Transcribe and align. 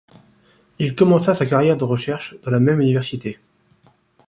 Il 0.79 0.95
commença 0.95 1.35
sa 1.35 1.45
carrière 1.45 1.77
de 1.77 1.83
recherche 1.83 2.35
dans 2.41 2.49
la 2.49 2.59
même 2.59 2.79
université. 2.81 3.37